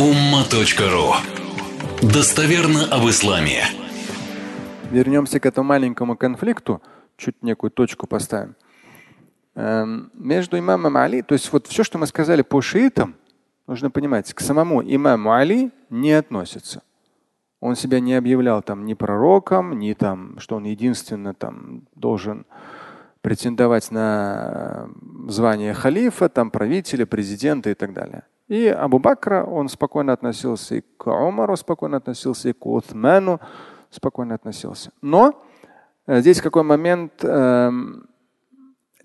[0.00, 1.12] umma.ru
[2.00, 3.64] Достоверно об исламе.
[4.90, 6.80] Вернемся к этому маленькому конфликту,
[7.18, 8.56] чуть некую точку поставим.
[9.54, 13.14] Эм, между имамом Али, то есть вот все, что мы сказали по шиитам,
[13.66, 16.80] нужно понимать, к самому имаму Али не относится.
[17.60, 22.46] Он себя не объявлял там ни пророком, ни там, что он единственно там должен
[23.20, 28.22] претендовать на э, звание халифа, там правителя, президента и так далее.
[28.50, 33.40] И Абу Бакра, он спокойно относился и к Умару, спокойно относился и к Уthману,
[33.90, 34.90] спокойно относился.
[35.02, 35.40] Но
[36.08, 37.70] э, здесь какой момент, э,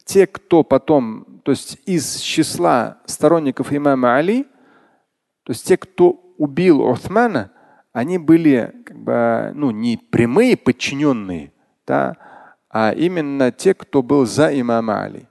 [0.03, 4.47] те, кто потом, то есть из числа сторонников имама Али,
[5.43, 7.51] то есть те, кто убил Уthмана,
[7.93, 11.53] они были как бы, ну, не прямые подчиненные,
[11.85, 12.17] да,
[12.67, 15.27] а именно те, кто был за имама Али.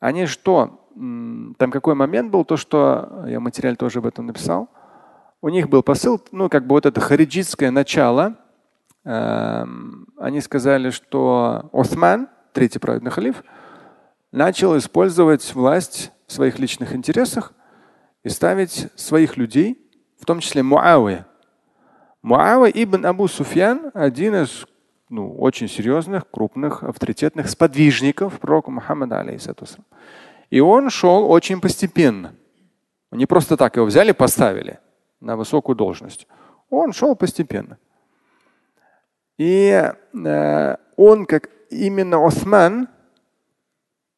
[0.00, 0.85] Они что?
[0.96, 4.68] Там какой момент был, то, что я материал тоже об этом написал.
[5.42, 8.36] У них был посыл, ну, как бы вот это хариджитское начало.
[9.04, 13.44] Эм, они сказали, что Осман, третий праведный халиф,
[14.32, 17.52] начал использовать власть в своих личных интересах
[18.24, 19.78] и ставить своих людей,
[20.18, 21.26] в том числе Муавия.
[22.22, 24.66] Муава ибн Абу Суфьян, один из
[25.08, 29.66] ну, очень серьезных, крупных, авторитетных сподвижников пророка Мухаммада, алейхиссалату
[30.50, 32.34] и он шел очень постепенно.
[33.10, 34.78] Не просто так его взяли, поставили
[35.20, 36.26] на высокую должность.
[36.70, 37.78] Он шел постепенно.
[39.38, 42.88] И э, он, как именно Осман,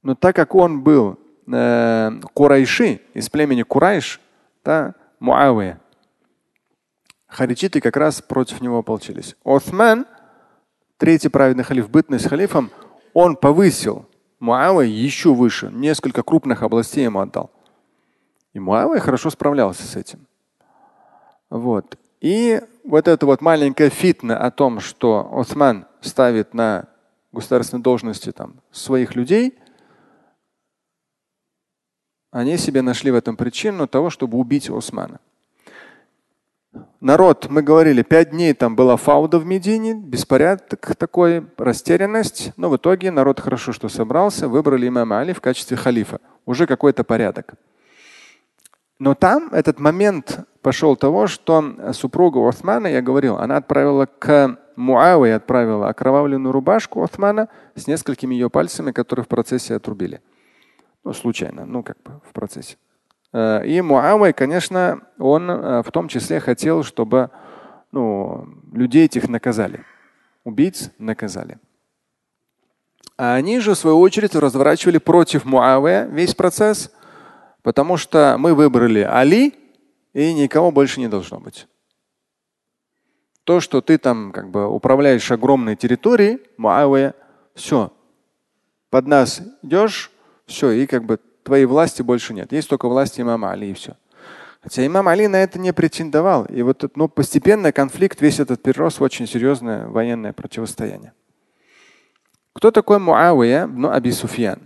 [0.03, 4.21] но так как он был э, Курайши, из племени Курайш,
[4.65, 5.81] да, Муавия,
[7.27, 9.37] хариджиты как раз против него ополчились.
[9.45, 10.07] Осман,
[10.97, 12.71] третий праведный халиф, бытность халифом,
[13.13, 14.07] он повысил
[14.41, 17.51] Муава еще выше, несколько крупных областей ему отдал.
[18.53, 20.27] И Муава хорошо справлялся с этим.
[21.51, 21.99] Вот.
[22.21, 26.89] И вот это вот маленькая фитна о том, что Осман ставит на
[27.33, 29.59] государственной должности там, своих людей,
[32.31, 35.21] они себе нашли в этом причину того, чтобы убить Османа.
[37.01, 42.53] Народ, мы говорили, пять дней там была фауда в Медине, беспорядок такой, растерянность.
[42.57, 46.21] Но в итоге народ хорошо, что собрался, выбрали имама Али в качестве халифа.
[46.47, 47.55] Уже какой-то порядок.
[48.99, 55.35] Но там этот момент пошел того, что супруга Османа, я говорил, она отправила к Муаве,
[55.35, 60.21] отправила окровавленную рубашку Османа с несколькими ее пальцами, которые в процессе отрубили.
[61.05, 62.77] Ну, случайно, ну как бы в процессе.
[63.33, 67.31] Э, и Муавай, конечно, он э, в том числе хотел, чтобы
[67.93, 69.85] ну, людей этих наказали.
[70.45, 71.59] Убийц наказали.
[73.17, 76.93] А они же, в свою очередь, разворачивали против Муавия весь процесс,
[77.63, 79.55] потому что мы выбрали Али,
[80.15, 81.67] и никого больше не должно быть.
[83.45, 87.15] То, что ты там как бы управляешь огромной территорией, Муавия,
[87.55, 87.93] все,
[88.91, 90.13] под нас идешь,
[90.47, 92.53] все, и как бы твоей власти больше нет.
[92.53, 93.97] Есть только власть имама Али и все.
[94.61, 96.45] Хотя имам Али на это не претендовал.
[96.45, 101.15] И вот ну, постепенно конфликт весь этот перерос в очень серьезное военное противостояние.
[102.53, 104.61] Кто такой Муавия ну Аби Суфьян?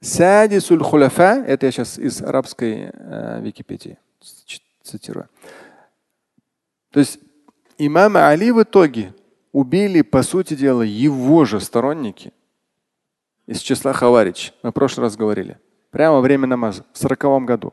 [0.00, 3.98] Садисуль хуляфа, это я сейчас из арабской э, Википедии
[4.82, 5.28] цитирую.
[6.92, 7.18] То есть
[7.76, 9.12] имам Али в итоге
[9.52, 12.32] убили, по сути дела, его же сторонники
[13.46, 14.54] из числа Хаварич.
[14.62, 15.58] Мы в прошлый раз говорили
[15.94, 17.72] прямо во время намаза в сороковом году.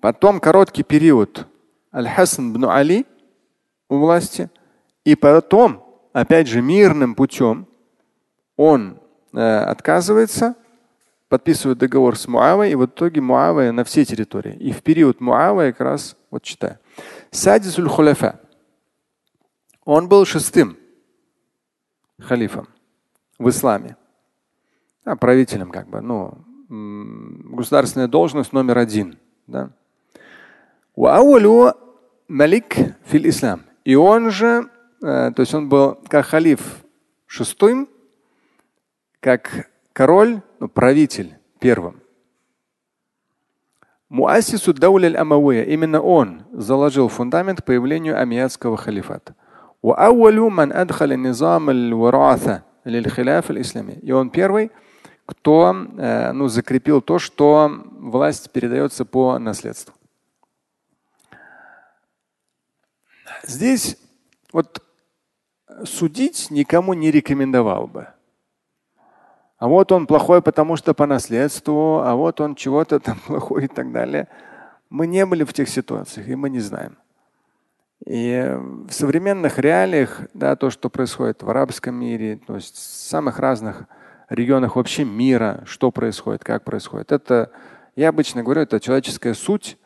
[0.00, 1.48] Потом короткий период
[1.92, 3.04] Аль-Хасан бн Али
[3.88, 4.48] у власти.
[5.04, 7.66] И потом, опять же, мирным путем
[8.56, 9.00] он
[9.32, 10.54] э, отказывается,
[11.28, 14.54] подписывает договор с Муавой, и в итоге Муавая на все территории.
[14.54, 16.78] И в период Муавая как раз, вот читаю.
[17.32, 18.38] Садисуль хуляфа.
[19.84, 20.76] Он был шестым
[22.20, 22.68] халифом
[23.40, 23.96] в исламе.
[25.04, 26.38] А, правителем как бы, ну,
[26.72, 29.18] государственная должность номер один.
[29.46, 29.70] Да?
[32.28, 33.62] Малик фил ислам.
[33.84, 34.70] И он же,
[35.02, 36.60] э, то есть он был как халиф
[37.26, 37.88] шестым,
[39.20, 42.00] как король, ну, правитель первым.
[44.08, 45.64] Муассису дауль амавия.
[45.64, 49.34] Именно он заложил фундамент появлению амиядского халифата.
[54.02, 54.70] И он первый,
[55.26, 59.94] кто э, ну, закрепил то, что власть передается по наследству.
[63.44, 63.98] Здесь
[64.52, 64.82] вот
[65.84, 68.08] судить никому не рекомендовал бы.
[69.58, 73.68] А вот он плохой, потому что по наследству, а вот он чего-то там плохой и
[73.68, 74.28] так далее.
[74.90, 76.98] Мы не были в тех ситуациях, и мы не знаем.
[78.04, 78.58] И
[78.88, 83.84] в современных реалиях, да, то, что происходит в арабском мире, то есть в самых разных
[84.32, 87.50] регионах вообще мира, что происходит, как происходит, это,
[87.96, 89.78] я обычно говорю, это человеческая суть.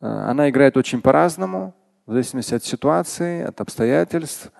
[0.00, 1.74] Э, она играет очень по-разному,
[2.06, 4.50] в зависимости от ситуации, от обстоятельств.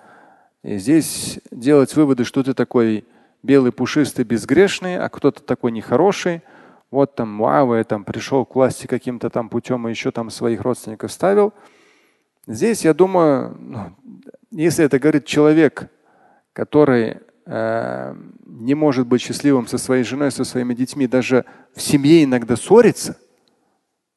[0.62, 3.04] И здесь делать выводы, что ты такой
[3.42, 6.42] белый, пушистый, безгрешный, а кто-то такой нехороший.
[6.90, 11.10] Вот там Муавия там пришел к власти каким-то там путем и еще там своих родственников
[11.10, 11.52] ставил–
[12.46, 13.96] Здесь, я думаю, ну,
[14.50, 15.88] если это говорит человек,
[16.52, 18.14] который э,
[18.46, 21.44] не может быть счастливым со своей женой, со своими детьми, даже
[21.74, 23.16] в семье иногда ссорится,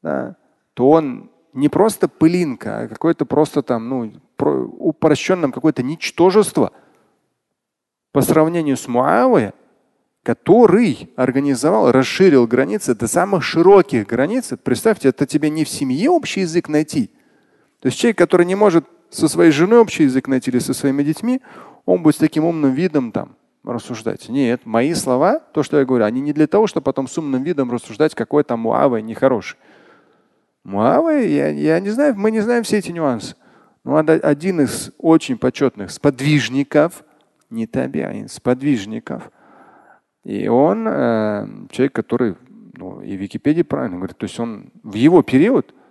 [0.02, 0.36] да,
[0.74, 6.72] то он не просто пылинка, а какое-то просто там, ну, упрощенным какое-то ничтожество
[8.12, 9.54] по сравнению с Муавой,
[10.24, 14.52] который организовал, расширил границы до самых широких границ.
[14.64, 17.12] Представьте, это тебе не в семье общий язык найти–
[17.86, 21.04] то есть человек, который не может со своей женой общий язык найти или со своими
[21.04, 21.40] детьми,
[21.86, 24.30] он будет с таким умным видом там рассуждать.
[24.30, 27.44] Нет, мои слова, то, что я говорю, они не для того, чтобы потом с умным
[27.44, 29.58] видом рассуждать, какой там Муавой нехороший.
[30.64, 33.36] Муавой, я, я не знаю, мы не знаем все эти нюансы.
[33.84, 37.04] Но один из очень почетных сподвижников,
[37.50, 39.32] не табиаин, сподвижников.
[40.24, 42.36] И он э, человек, который,
[42.78, 45.74] ну, и в Википедии правильно говорит, то есть он в его период–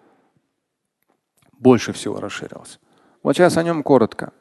[1.64, 2.78] больше всего расширился.
[3.22, 4.34] Вот сейчас о нем коротко.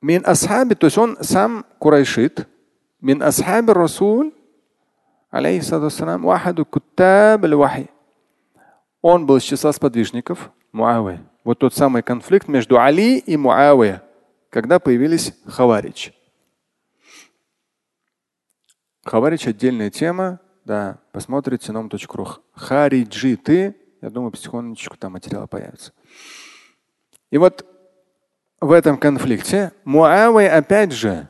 [0.00, 2.48] Мин асхаби, то есть он сам курайшит.
[3.00, 4.32] Мин асхаби расул,
[5.30, 7.90] алейхиссалам, вахаду кутаб вахи.
[9.02, 11.20] Он был из числа сподвижников Муавы.
[11.44, 14.00] Вот тот самый конфликт между Али и Муавы,
[14.50, 16.12] когда появились хаварич.
[19.04, 20.40] Хаварич отдельная тема.
[20.64, 22.28] Да, посмотрите ном.ру.
[22.54, 23.76] Хариджиты
[24.06, 25.92] я думаю, потихонечку там материалы появятся.
[27.30, 27.66] И вот
[28.60, 31.28] в этом конфликте Муавей, опять же,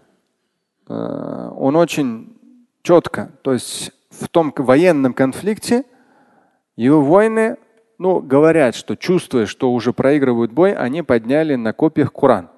[0.89, 2.37] э, он очень
[2.83, 5.85] четко, то есть в том военном конфликте
[6.77, 7.57] его воины,
[7.99, 12.51] ну, говорят, что чувствуя, что уже проигрывают бой, они подняли на копьях Коран.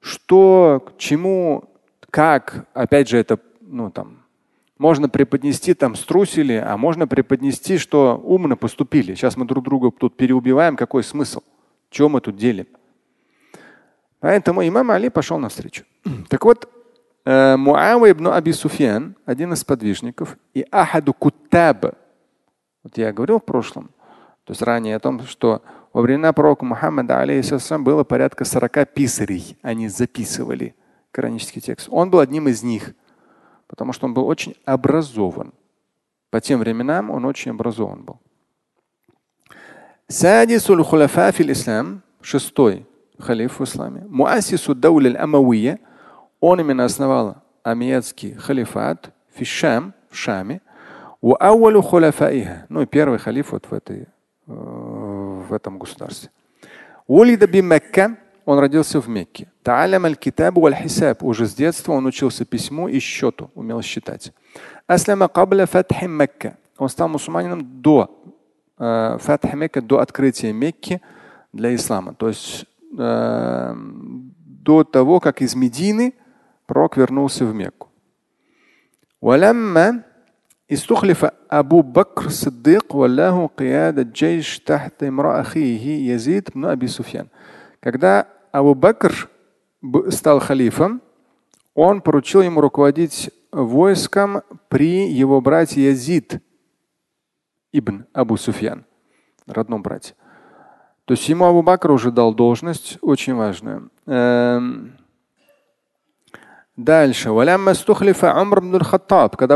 [0.00, 1.64] Что, к чему,
[2.10, 4.22] как, опять же, это, ну, там,
[4.78, 9.14] можно преподнести там струсили, а можно преподнести, что умно поступили.
[9.14, 10.76] Сейчас мы друг друга тут переубиваем.
[10.76, 11.40] Какой смысл?
[11.88, 12.66] Чего мы тут делим?
[14.22, 15.84] Поэтому имам Али пошел навстречу.
[16.30, 16.66] Так вот,
[17.26, 21.94] э, Муава ибн Аби Суфьян, один из подвижников, и Ахаду Кутаб.
[22.82, 23.90] Вот я говорил в прошлом,
[24.44, 25.60] то есть ранее о том, что
[25.92, 29.58] во времена пророка Мухаммада алейхиссалам было порядка 40 писарей.
[29.60, 30.74] Они записывали
[31.10, 31.88] коранический текст.
[31.90, 32.94] Он был одним из них
[33.72, 35.54] потому что он был очень образован.
[36.28, 38.20] По тем временам он очень образован был.
[40.08, 42.86] Садисуль хуляфа ислам, шестой
[43.22, 44.04] халиф в исламе.
[44.08, 45.78] Муасису дауля амавия,
[46.40, 50.60] он именно основал амиядский халифат в в Шаме.
[51.22, 51.36] Ну
[52.82, 54.08] и первый халиф вот в, этой,
[54.46, 56.30] в этом государстве.
[57.06, 59.48] Улида би Мекка, он родился в Мекке.
[59.64, 61.22] Та'алям аль-китаб валь-хисаб.
[61.22, 64.32] Уже с детства он учился письму и счету, умел считать.
[64.86, 66.56] Аслама кабля фатхи Мекка.
[66.76, 68.10] Он стал мусульманином до
[68.78, 71.00] э, фатхи Мекка, до открытия Мекки
[71.52, 72.14] для ислама.
[72.14, 72.66] То есть
[72.97, 76.13] э, до того, как из Медины
[76.65, 77.87] пророк вернулся в Мекку.
[79.21, 80.03] ولما
[80.71, 87.27] استخلف أبو بكر الصديق ولاه قيادة جيش تحت امرأ أخيه يزيد بن أبي سفيان.
[87.81, 89.29] Когда Абу Бакр
[90.09, 91.01] стал халифом,
[91.75, 96.41] он поручил ему руководить войском при его брате Язид
[97.71, 98.85] ибн Абу Суфьян,
[99.45, 100.15] родном брате.
[101.12, 103.90] То есть ему Абу Бакр уже дал должность, очень важную.
[104.06, 104.96] Эм,
[106.74, 107.28] дальше.
[107.28, 107.58] Когда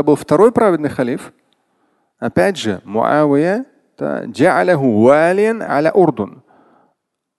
[0.03, 1.33] был второй праведный халиф,
[2.19, 3.65] опять же, Муавия,
[3.99, 4.77] аля
[5.91, 6.43] Урдун.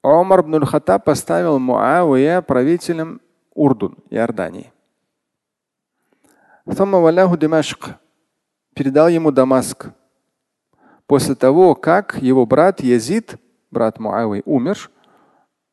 [0.03, 3.21] Умар ибн Хаттаб поставил Муавия правителем
[3.55, 4.73] Урдун, Иордании.
[8.75, 9.91] Передал ему Дамаск.
[11.07, 13.37] После того, как его брат Язид,
[13.72, 14.90] брат Муавии, умер,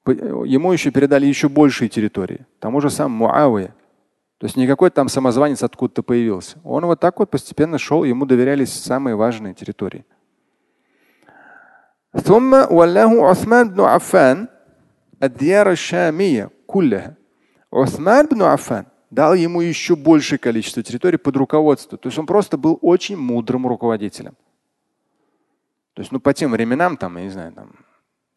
[0.07, 2.47] ему еще передали еще большие территории.
[2.59, 3.75] Тому же сам Муавия.
[4.39, 6.59] То есть никакой там самозванец откуда-то появился.
[6.65, 10.05] Он вот так вот постепенно шел, ему доверялись самые важные территории.
[12.17, 14.49] ثم ولاه عثمان بن عفان
[15.23, 17.17] الديار الشامية كلها.
[17.71, 21.97] Усман бн Афан дал ему еще большее количество территорий под руководство.
[21.99, 24.35] То есть он просто был очень мудрым руководителем.
[25.95, 27.73] То есть, ну, по тем временам, там, я не знаю, там,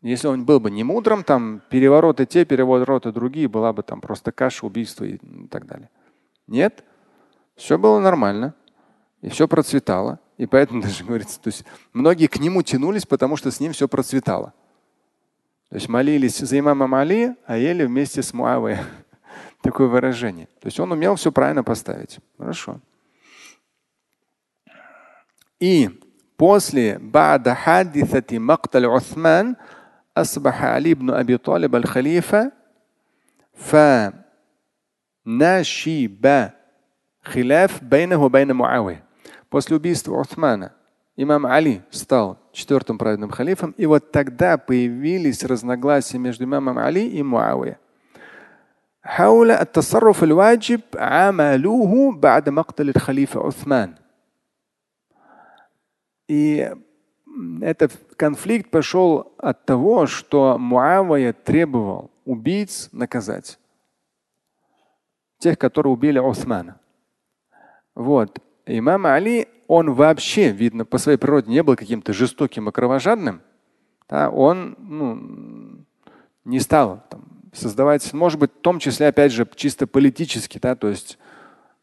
[0.03, 4.31] если он был бы не мудрым, там перевороты те, перевороты другие, была бы там просто
[4.31, 5.91] каша, убийство и так далее.
[6.47, 6.85] Нет,
[7.57, 8.55] все было нормально,
[9.23, 10.21] и все процветало.
[10.37, 13.89] И поэтому даже говорится, то есть многие к нему тянулись, потому что с ним все
[13.89, 14.55] процветало.
[15.69, 18.79] То есть молились за имамом Али, а ели вместе с Муавой.
[19.63, 20.47] Такое выражение.
[20.61, 22.21] То есть он умел все правильно поставить.
[22.39, 22.81] Хорошо.
[25.59, 25.91] И
[26.37, 29.57] после бада хадисати макталь Усман–
[30.18, 32.52] أصبح علي بن أبي طالب الخليفة
[35.26, 36.50] فنشب
[37.24, 39.04] خلاف بينه وبين معاوية.
[39.50, 40.72] После убийства Уthмана
[41.16, 47.22] имам Али стал четвертым праведным халифом, и вот тогда появились разногласия между имамом Али и
[47.22, 47.78] Муавия.
[49.04, 53.96] حول التصرف الواجب عملوه بعد مقتل الخليفة عثمان.
[56.30, 56.72] И
[57.62, 63.59] этот конфликт пошел от того, что Муавия требовал убийц наказать.
[65.39, 66.81] Тех, которые убили Османа.
[67.95, 68.41] Вот.
[68.67, 73.41] Имам Али, он вообще, видно, по своей природе не был каким-то жестоким и кровожадным.
[74.09, 75.85] Да, он ну,
[76.45, 80.89] не стал там, создавать, может быть, в том числе, опять же, чисто политически, да, то
[80.89, 81.19] есть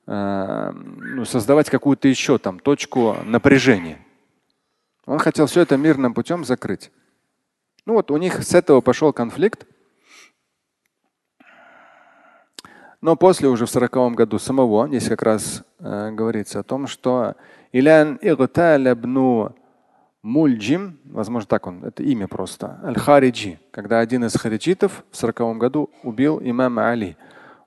[0.07, 4.04] э, ну, создавать какую-то еще там точку напряжения.
[5.05, 6.91] Он хотел все это мирным путем закрыть.
[7.85, 9.65] Ну вот у них с этого пошел конфликт.
[13.01, 17.35] Но после уже в сороковом году самого здесь как раз э, говорится о том, что
[17.71, 19.55] Илян Игталябну
[20.23, 25.91] Мульджим, возможно так он, это имя просто, Аль-Хариджи, когда один из хариджитов в сороковом году
[26.01, 27.15] убил имама Али.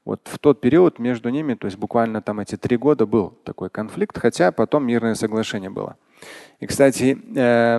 [0.04, 3.70] Вот в тот период между ними, то есть буквально там эти три года был такой
[3.70, 5.96] конфликт, хотя потом мирное соглашение было.
[6.60, 7.78] И, кстати, э,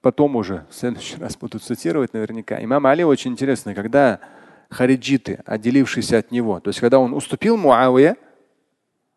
[0.00, 4.20] потом уже, в следующий раз буду цитировать наверняка, имам Али очень интересный, когда
[4.70, 8.16] хариджиты, отделившиеся от него, то есть когда он уступил Муавия,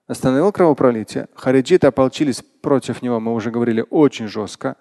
[0.08, 4.76] остановил кровопролитие, хариджиты ополчились против него, мы уже говорили, очень жестко,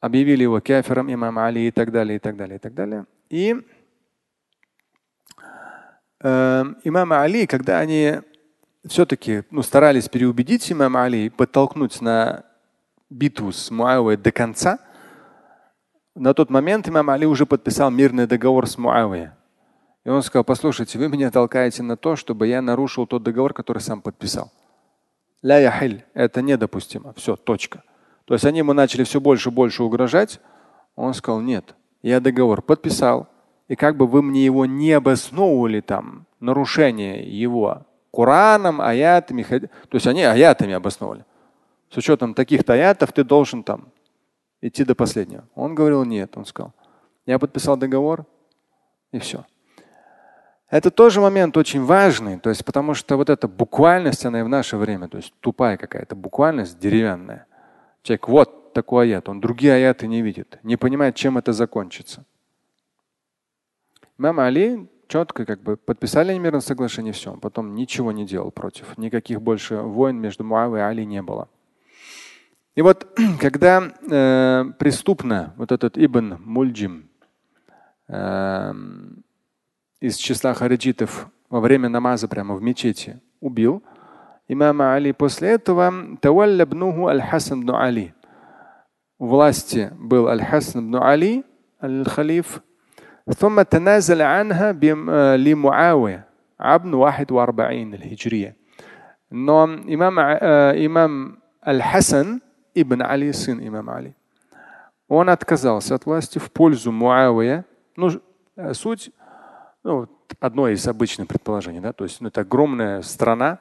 [0.00, 3.06] объявили его кефером, имам Али и так далее, и так далее, и так далее.
[3.30, 3.56] И
[6.20, 8.20] э, имам Али, когда они
[8.86, 12.44] все-таки ну, старались переубедить имама Али, подтолкнуть на
[13.14, 14.78] битву с Муавой до конца,
[16.14, 19.30] на тот момент имам Али уже подписал мирный договор с Муавой.
[20.04, 23.78] И он сказал, послушайте, вы меня толкаете на то, чтобы я нарушил тот договор, который
[23.78, 24.52] сам подписал.
[25.42, 27.12] Ля яхиль, это недопустимо.
[27.14, 27.82] Все, точка.
[28.26, 30.40] То есть они ему начали все больше и больше угрожать.
[30.94, 33.28] Он сказал, нет, я договор подписал.
[33.68, 40.06] И как бы вы мне его не обосновывали там, нарушение его Кораном, аятами, то есть
[40.06, 41.24] они аятами обосновали.
[41.94, 43.92] С учетом таких-то аятов ты должен там
[44.60, 45.44] идти до последнего.
[45.54, 46.72] Он говорил нет, он сказал.
[47.24, 48.26] Я подписал договор
[49.12, 49.46] и все.
[50.68, 54.48] Это тоже момент очень важный, то есть потому что вот эта буквальность, она и в
[54.48, 57.46] наше время, то есть тупая какая-то буквальность деревянная.
[58.02, 62.24] Человек вот такой аят, он другие аяты не видит, не понимает, чем это закончится.
[64.18, 67.30] Мама Али четко как бы подписали мирное соглашение, все.
[67.30, 68.98] Он потом ничего не делал против.
[68.98, 71.48] Никаких больше войн между Муавой и Али не было.
[72.75, 73.07] И вот
[73.39, 77.09] когда э, преступно вот этот Ибн Мульджим
[78.07, 78.73] э,
[79.99, 83.83] из числа хариджитов во время намаза прямо в мечети убил
[84.47, 88.13] имама Али, после этого Тавалля бнуху Аль-Хасан бну Али.
[89.17, 91.43] У власти был Аль-Хасан бну Али,
[91.81, 92.61] Аль-Халиф,
[93.37, 94.71] ثم تنازل عنها
[95.37, 96.25] لمعاوية
[96.59, 98.55] عام 41 الهجرية.
[99.31, 102.41] Но имам, э, имам Аль-Хасан
[102.74, 104.14] ибн Али, сын имам Али,
[105.08, 107.64] он отказался от власти в пользу Муавия.
[107.96, 108.10] Ну,
[108.56, 109.10] э, суть,
[109.82, 110.08] ну,
[110.40, 113.58] одно из обычных предположений, да, то есть ну, это огромная страна,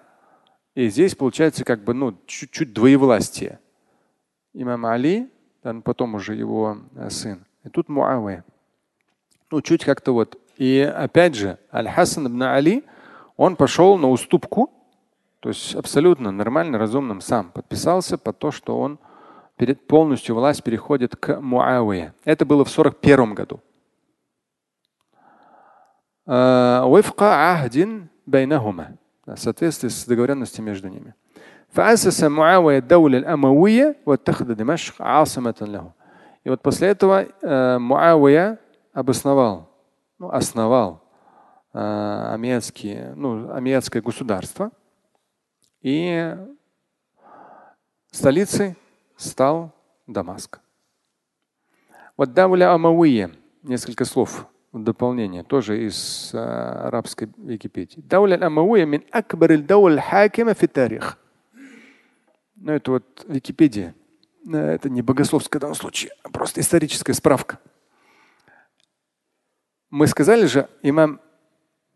[0.76, 3.60] и здесь получается как бы ну, чуть-чуть двоевластие.
[4.54, 5.30] Имам Али,
[5.84, 7.46] потом уже его э, сын.
[7.64, 8.44] И тут Муавия
[9.54, 10.40] ну, чуть как-то вот.
[10.58, 12.84] И опять же, Аль-Хасан ибн Али,
[13.38, 14.72] он пошел на уступку,
[15.43, 18.99] то есть абсолютно нормально, разумным сам подписался под то, что он
[19.57, 22.13] перед, полностью власть переходит к Муавие.
[22.25, 23.61] Это было в 41 году.
[26.31, 28.97] وفق عهد بينهما
[29.27, 31.15] в соответствии с договоренностью между ними.
[31.71, 35.93] فأسس معاوية الدولة الأموية واتخذ دمشق عاصمة له.
[36.45, 37.27] И вот после этого
[37.79, 38.59] Муавия
[38.93, 39.69] обосновал,
[40.19, 41.03] ну, основал
[41.75, 41.79] э,
[42.33, 44.71] амиатские, ну, амиатское государство.
[45.84, 46.36] и
[48.10, 48.76] столицей
[49.18, 49.76] стал
[50.08, 50.62] Дамаск.
[52.16, 53.32] Вот Дауля Амауия,
[53.64, 58.00] несколько слов в дополнение, тоже из э, арабской Википедии.
[58.00, 61.18] Дауля Амауия мин акбар даул хакима фи тарих.
[62.56, 63.94] Ну, это вот Википедия.
[64.50, 67.60] Это не богословская в данном случае, а просто историческая справка.
[69.90, 71.20] Мы сказали же, имам,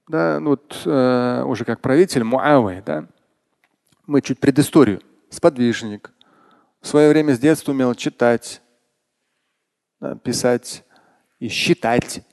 [0.07, 3.07] да, ну вот э, уже как правитель Муавы, да,
[4.07, 5.01] мы чуть предысторию.
[5.29, 6.11] Сподвижник.
[6.81, 8.61] В свое время с детства умел читать,
[10.23, 10.85] писать
[11.39, 12.25] и считать.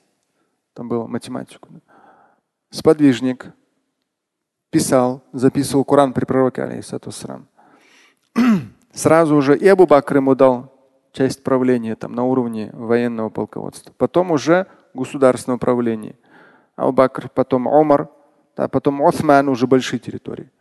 [0.73, 1.69] Там был математику.
[2.71, 3.53] Сподвижник.
[4.71, 7.11] Писал, записывал Коран при пророке, алейхиссату
[8.93, 10.73] Сразу уже и Абу Бакр ему дал
[11.13, 13.93] часть правления там, на уровне военного полководства.
[13.97, 16.17] Потом уже государственное управление.
[16.75, 18.09] Абу Бакр, потом Омар,
[18.57, 20.51] да, потом Осман, уже большие территории.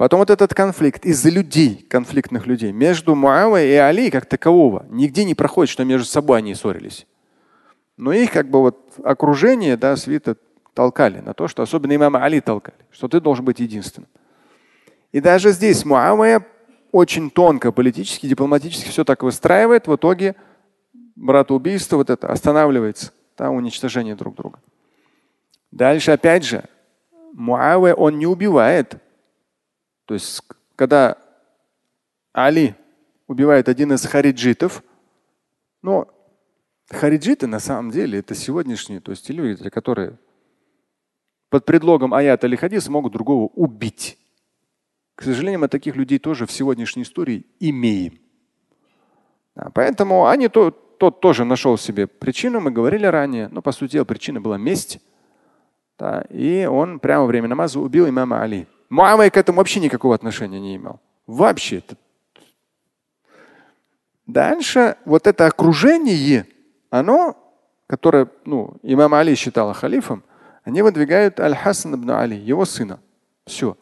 [0.00, 5.26] Потом вот этот конфликт из-за людей, конфликтных людей, между Муавой и Али как такового нигде
[5.26, 7.06] не проходит, что между собой они ссорились.
[7.98, 10.38] Но их как бы вот окружение, да, свита
[10.72, 14.08] толкали на то, что особенно имама Али толкали, что ты должен быть единственным.
[15.12, 16.46] И даже здесь Муавия
[16.92, 20.34] очень тонко политически, дипломатически все так выстраивает, в итоге
[21.14, 24.60] братоубийство вот это останавливается, да, уничтожение друг друга.
[25.70, 26.64] Дальше опять же,
[27.34, 28.94] Муавия он не убивает,
[30.10, 30.42] то есть,
[30.74, 31.16] когда
[32.32, 32.74] Али
[33.28, 34.82] убивает один из хариджитов,
[35.82, 36.08] но
[36.90, 40.18] хариджиты на самом деле это сегодняшние, то есть люди, которые
[41.48, 44.18] под предлогом аята или хадиса могут другого убить.
[45.14, 48.18] К сожалению, мы таких людей тоже в сегодняшней истории имеем.
[49.74, 54.04] Поэтому они то, тот тоже нашел себе причину, мы говорили ранее, но по сути дела
[54.04, 54.98] причина была месть.
[56.00, 58.66] Да, и он прямо во время намаза убил имама Али.
[58.90, 61.00] Муавия к этому вообще никакого отношения не имел.
[61.26, 61.82] Вообще.
[64.26, 66.46] Дальше вот это окружение,
[66.90, 67.36] оно,
[67.86, 70.24] которое ну, имам Али считал халифом,
[70.64, 73.00] они выдвигают Аль-Хасан ибн Али, его сына.
[73.46, 73.78] Все.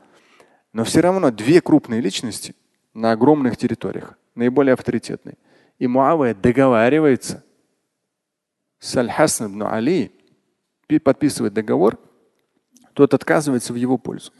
[0.74, 2.54] Но все равно две крупные личности
[2.92, 5.36] на огромных территориях, наиболее авторитетные.
[5.78, 7.42] И Муавия договаривается
[8.78, 10.12] с Аль-Хасан ибн Али,
[11.02, 11.98] подписывает договор,
[12.92, 14.32] тот отказывается в его пользу.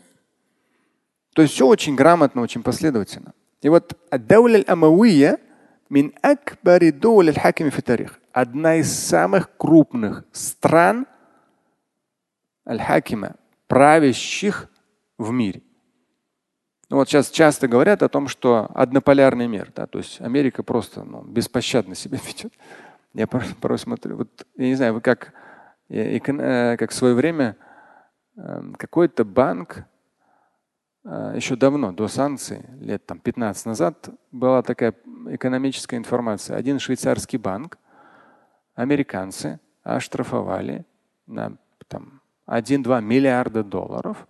[1.34, 3.32] То есть все очень грамотно, очень последовательно.
[3.60, 5.38] И вот Дауля Амауия
[5.90, 6.92] мин акбари
[7.32, 8.20] хакими фитарих.
[8.32, 11.06] Одна из самых крупных стран
[12.68, 13.36] аль-хакима,
[13.66, 14.68] правящих
[15.16, 15.62] в мире.
[16.90, 21.04] Ну вот сейчас часто говорят о том, что однополярный мир, да, то есть Америка просто
[21.04, 22.52] ну, беспощадно себя ведет.
[23.14, 25.32] Я порой смотрю, вот я не знаю, вы как,
[25.88, 27.56] э, как в свое время
[28.36, 29.84] эм, какой-то банк
[31.04, 34.94] еще давно, до санкций, лет там 15 назад, была такая
[35.28, 36.56] экономическая информация.
[36.56, 37.78] Один швейцарский банк
[38.74, 40.84] американцы оштрафовали
[41.26, 41.56] на
[42.46, 44.26] 1-2 миллиарда долларов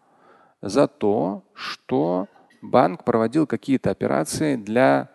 [0.60, 2.28] за то, что
[2.62, 5.10] банк проводил какие-то операции для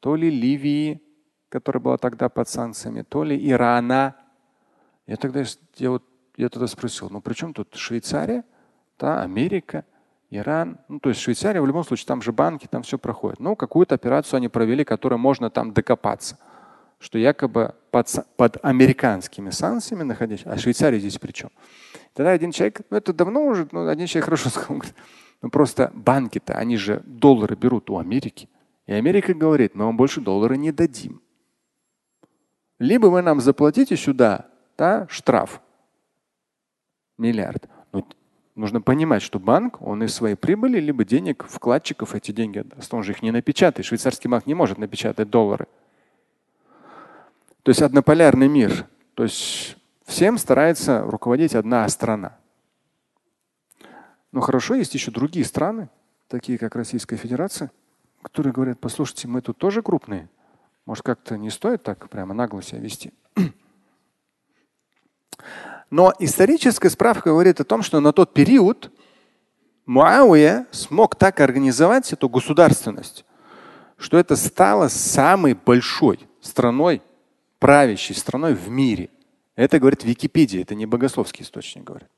[0.00, 1.02] то ли Ливии,
[1.48, 4.16] которая была тогда под санкциями, то ли Ирана.
[5.06, 5.44] Я тогда,
[5.76, 6.04] я вот,
[6.36, 8.44] я тогда спросил, ну при чем тут Швейцария,
[8.98, 9.84] да, Америка?
[10.36, 13.40] Иран, ну то есть Швейцария, в любом случае, там же банки, там все проходит.
[13.40, 16.38] Ну, какую-то операцию они провели, которой можно там докопаться.
[16.98, 21.50] Что якобы под, под американскими санкциями находясь, а Швейцария здесь при чем?
[22.14, 24.94] Тогда один человек, ну это давно уже, ну, один человек хорошо сказал, говорит,
[25.42, 28.48] ну просто банки-то, они же доллары берут у Америки.
[28.86, 31.20] И Америка говорит, мы вам больше доллара не дадим.
[32.78, 35.60] Либо вы нам заплатите сюда да, штраф
[37.18, 37.68] миллиард.
[38.54, 42.92] Ну, Нужно понимать, что банк, он из своей прибыли, либо денег вкладчиков эти деньги отдаст.
[42.94, 43.86] Он же их не напечатает.
[43.86, 45.66] Швейцарский банк не может напечатать доллары.
[47.62, 48.86] То есть однополярный мир.
[49.14, 52.36] То есть всем старается руководить одна страна.
[54.32, 55.88] Но хорошо, есть еще другие страны,
[56.28, 57.70] такие как Российская Федерация,
[58.22, 60.28] которые говорят, послушайте, мы тут тоже крупные.
[60.86, 63.12] Может, как-то не стоит так прямо нагло себя вести.
[65.90, 68.90] Но историческая справка говорит о том, что на тот период
[69.86, 73.24] Муавия смог так организовать эту государственность,
[73.96, 77.02] что это стало самой большой страной,
[77.58, 79.10] правящей страной в мире.
[79.56, 82.08] Это говорит Википедия, это не богословский источник говорит.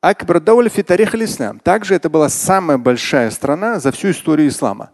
[0.00, 1.58] Акбар Дауля Фитарих ислам.
[1.60, 4.92] Также это была самая большая страна за всю историю ислама.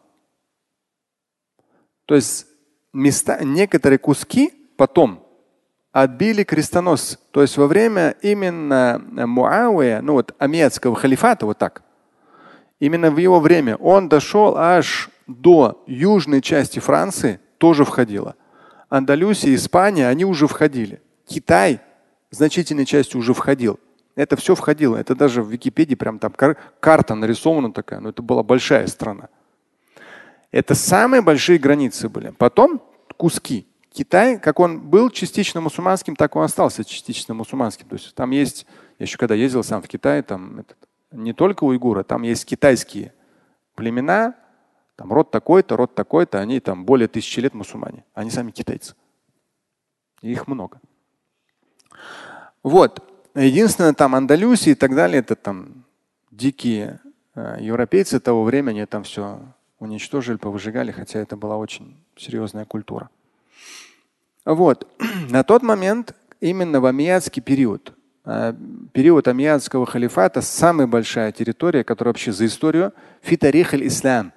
[2.06, 2.46] То есть
[2.92, 5.26] места, некоторые куски потом
[5.92, 7.18] отбили крестоносцы.
[7.30, 11.82] То есть во время именно Муавия, ну вот амиатского халифата, вот так,
[12.80, 18.34] именно в его время он дошел аж до южной части Франции, тоже входило.
[18.88, 21.00] Андалюсия, Испания, они уже входили.
[21.26, 21.80] Китай
[22.30, 23.78] значительной частью уже входил.
[24.14, 24.96] Это все входило.
[24.96, 28.00] Это даже в Википедии прям там кар- карта нарисована такая.
[28.00, 29.28] Но это была большая страна.
[30.50, 32.34] Это самые большие границы были.
[32.36, 32.82] Потом
[33.16, 33.66] куски.
[33.92, 37.86] Китай, как он был частично мусульманским, так он остался частично мусульманским.
[37.88, 38.66] То есть там есть,
[38.98, 40.74] я еще когда ездил сам в Китай, там это,
[41.10, 43.12] не только уйгуры, там есть китайские
[43.74, 44.34] племена,
[44.96, 48.04] там род такой-то, род такой-то, они там более тысячи лет мусульмане.
[48.14, 48.94] Они сами китайцы.
[50.22, 50.80] И их много.
[52.62, 53.02] Вот.
[53.34, 55.84] Единственное, там Андалюсия и так далее, это там
[56.30, 57.00] дикие
[57.34, 59.40] э, европейцы того времени там все
[59.78, 63.10] уничтожили, повыжигали, хотя это была очень серьезная культура.
[64.44, 64.88] Вот.
[65.30, 68.54] На тот момент, именно в амиядский период, э,
[68.92, 74.32] период амиядского халифата, самая большая территория, которая вообще за историю, фитарих ислам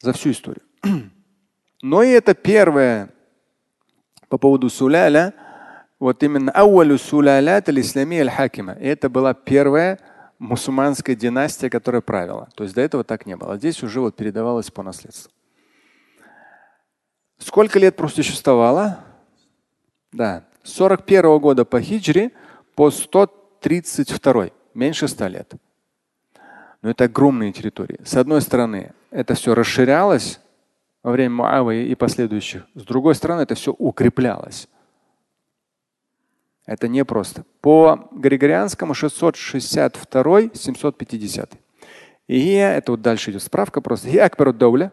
[0.00, 0.62] За всю историю.
[1.82, 3.10] Но и это первое
[4.28, 5.34] по поводу суляля,
[5.98, 8.72] вот именно ауалю сулялят аль-ислами аль-хакима.
[8.72, 9.98] Это была первая
[10.38, 12.48] мусульманская династия, которая правила.
[12.54, 13.56] То есть до этого так не было.
[13.56, 15.32] Здесь уже вот передавалось по наследству.
[17.38, 19.04] Сколько лет просто существовало?
[20.12, 20.44] Да.
[20.62, 22.32] С 41 года по хиджре
[22.74, 24.50] по 132.
[24.74, 25.52] Меньше 100 лет.
[26.82, 28.00] Но это огромные территории.
[28.04, 30.40] С одной стороны, это все расширялось
[31.02, 32.66] во время Муавы и последующих.
[32.74, 34.68] С другой стороны, это все укреплялось.
[36.66, 37.44] Это непросто.
[37.62, 41.52] По Григорианскому 662 750.
[42.26, 44.08] И это вот дальше идет справка просто.
[44.08, 44.92] И Акбару Дауля,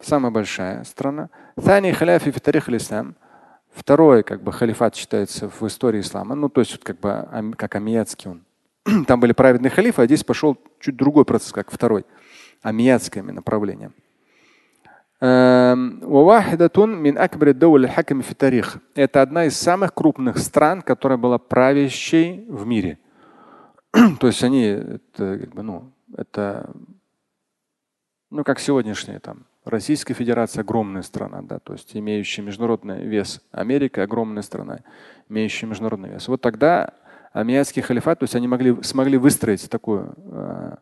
[0.00, 1.30] самая большая страна.
[1.56, 3.14] Тани халяфи фитарих ислам.
[3.72, 6.34] Второй как бы халифат считается в истории ислама.
[6.34, 8.44] Ну, то есть вот как бы как амиятский он.
[9.06, 12.04] Там были праведные халифы, а здесь пошел чуть другой процесс, как второй.
[12.62, 13.92] Амиятское направление.
[15.20, 16.00] Эм,
[18.94, 22.98] это одна из самых крупных стран, которая была правящей в мире.
[24.20, 26.70] То есть они, это, ну, это,
[28.30, 33.42] ну, как сегодняшняя там Российская Федерация огромная страна, да, то есть имеющая международный вес.
[33.52, 34.80] Америка огромная страна,
[35.28, 36.28] имеющая международный вес.
[36.28, 36.94] Вот тогда
[37.32, 40.76] Амиятский халифат, то есть они могли, смогли выстроить такую э,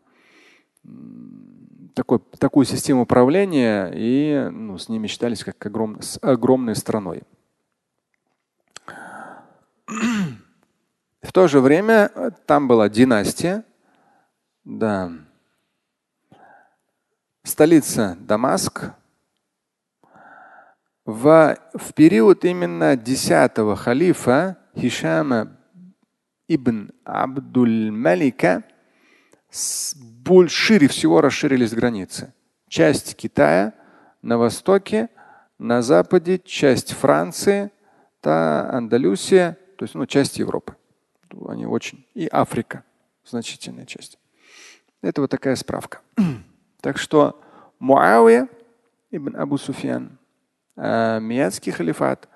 [1.95, 7.23] такой, такую систему управления и ну, с ними считались как огром, с огромной страной.
[9.87, 13.65] В то же время там была династия,
[14.65, 15.13] да,
[17.49, 18.93] столица Дамаск.
[21.05, 25.57] В, в период именно десятого халифа Хишама
[26.47, 28.63] ибн Абдуль Малика
[29.95, 32.35] больше, шире всего расширились границы.
[32.69, 33.73] Часть Китая
[34.21, 35.09] на востоке,
[35.59, 37.71] на западе часть Франции,
[38.21, 40.77] та Андалюсия, то есть ну, часть Европы.
[41.49, 42.07] Они очень.
[42.15, 42.85] И Африка,
[43.25, 44.19] значительная часть.
[45.01, 46.01] Это вот такая справка.
[46.81, 47.41] так что
[47.79, 48.49] Муавия
[49.11, 50.19] ибн Абу Суфьян,
[50.77, 52.29] э, Миядский халифат,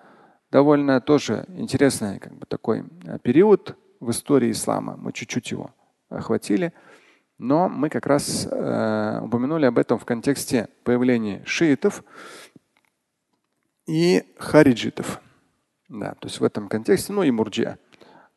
[0.50, 4.96] довольно тоже интересный как бы, такой э, период в истории ислама.
[4.96, 5.70] Мы чуть-чуть его
[6.08, 6.72] охватили.
[7.38, 12.04] Но мы как раз э, упомянули об этом в контексте появления шиитов
[13.86, 15.20] и хариджитов.
[15.88, 17.78] Да, то есть в этом контексте, ну и мурджия.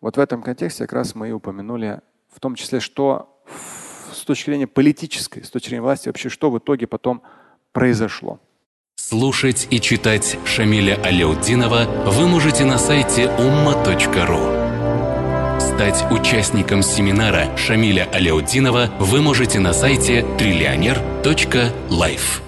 [0.02, 3.44] Вот в этом контексте как раз мы и упомянули, в том числе, что
[4.16, 7.22] с точки зрения политической, с точки зрения власти, вообще что в итоге потом
[7.72, 8.40] произошло.
[8.96, 14.66] Слушать и читать Шамиля Аляутдинова вы можете на сайте umma.ru.
[15.60, 22.45] Стать участником семинара Шамиля Аляутдинова вы можете на сайте триллионер.life.